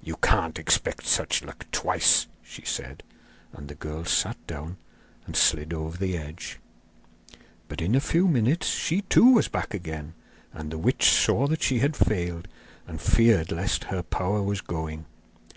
'You 0.00 0.14
can't 0.18 0.56
expect 0.56 1.04
such 1.04 1.42
luck 1.42 1.66
twice,' 1.72 2.28
she 2.44 2.64
said; 2.64 3.02
and 3.52 3.66
the 3.66 3.74
girl 3.74 4.04
sat 4.04 4.36
down 4.46 4.76
and 5.26 5.34
slid 5.36 5.74
over 5.74 5.96
the 5.98 6.16
edge. 6.16 6.60
But 7.66 7.80
in 7.82 7.96
a 7.96 8.00
few 8.00 8.28
minutes 8.28 8.68
she 8.68 9.02
too 9.02 9.32
was 9.32 9.48
back 9.48 9.74
again, 9.74 10.14
and 10.52 10.70
the 10.70 10.78
witch 10.78 11.10
saw 11.10 11.48
that 11.48 11.64
she 11.64 11.80
had 11.80 11.96
failed, 11.96 12.46
and 12.86 13.00
feared 13.00 13.50
lest 13.50 13.82
her 13.90 14.04
power 14.04 14.40
was 14.44 14.60
going. 14.60 15.06